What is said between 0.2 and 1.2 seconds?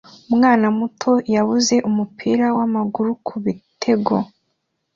Umwana muto